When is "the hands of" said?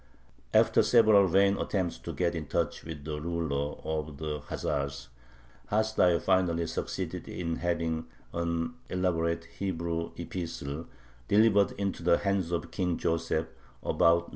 12.01-12.71